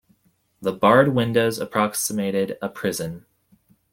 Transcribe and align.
The 0.63 0.71
barred 0.71 1.09
windows 1.09 1.59
approximated 1.59 2.57
a 2.59 2.69
prison. 2.69 3.27